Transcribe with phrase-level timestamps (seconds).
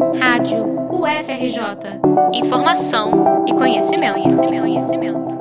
[0.00, 2.00] Rádio UFRJ.
[2.32, 5.38] Informação e conhecimento, conhecimento, conhecimento.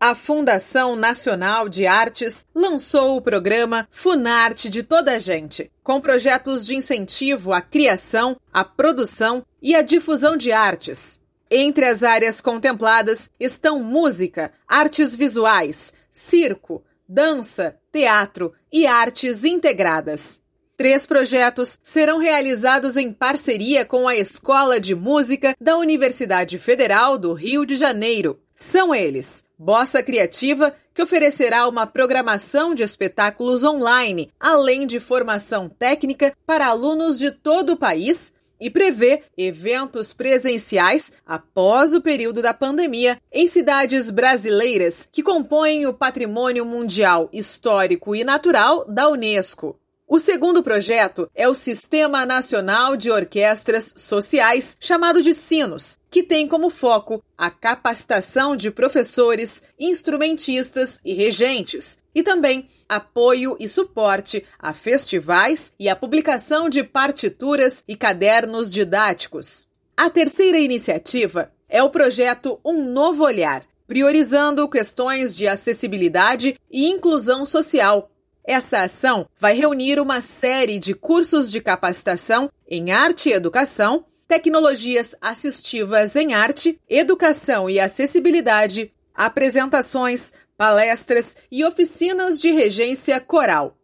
[0.00, 6.66] A Fundação Nacional de Artes lançou o programa Funarte de Toda a Gente, com projetos
[6.66, 11.20] de incentivo à criação, à produção e à difusão de artes.
[11.48, 20.42] Entre as áreas contempladas estão música, artes visuais, circo, dança, teatro e artes integradas.
[20.76, 27.32] Três projetos serão realizados em parceria com a Escola de Música da Universidade Federal do
[27.32, 28.40] Rio de Janeiro.
[28.56, 36.32] São eles: Bossa Criativa, que oferecerá uma programação de espetáculos online, além de formação técnica
[36.44, 43.20] para alunos de todo o país, e prevê eventos presenciais após o período da pandemia
[43.32, 49.78] em cidades brasileiras que compõem o Patrimônio Mundial Histórico e Natural da Unesco.
[50.06, 56.46] O segundo projeto é o Sistema Nacional de Orquestras Sociais, chamado de SINOS, que tem
[56.46, 64.74] como foco a capacitação de professores, instrumentistas e regentes, e também apoio e suporte a
[64.74, 69.66] festivais e a publicação de partituras e cadernos didáticos.
[69.96, 77.46] A terceira iniciativa é o projeto Um Novo Olhar, priorizando questões de acessibilidade e inclusão
[77.46, 78.10] social
[78.46, 85.14] essa ação vai reunir uma série de cursos de capacitação em arte e educação, tecnologias
[85.20, 93.78] assistivas em arte, educação e acessibilidade, apresentações, palestras e oficinas de regência coral.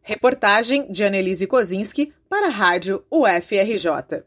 [0.00, 4.24] Reportagem de Annelise Kozinski para a Rádio UFRJ.